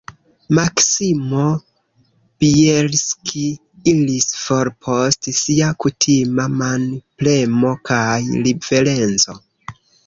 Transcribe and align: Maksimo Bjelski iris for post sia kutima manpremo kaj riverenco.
Maksimo 0.59 1.43
Bjelski 2.45 3.43
iris 3.93 4.27
for 4.47 4.73
post 4.87 5.31
sia 5.43 5.71
kutima 5.87 6.51
manpremo 6.65 7.77
kaj 7.93 8.13
riverenco. 8.51 9.43